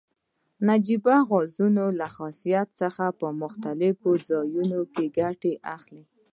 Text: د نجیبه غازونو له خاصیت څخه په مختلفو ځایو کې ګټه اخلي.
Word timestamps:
د 0.03 0.03
نجیبه 0.69 1.15
غازونو 1.29 1.83
له 1.99 2.07
خاصیت 2.15 2.67
څخه 2.81 3.05
په 3.19 3.27
مختلفو 3.41 4.09
ځایو 4.27 4.81
کې 4.93 5.05
ګټه 5.17 5.51
اخلي. 5.75 6.03